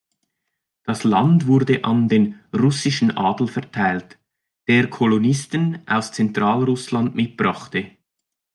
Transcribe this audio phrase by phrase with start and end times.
[0.83, 4.17] Das Land wurde an den russischen Adel verteilt,
[4.67, 7.91] der Kolonisten aus Zentralrussland mitbrachte.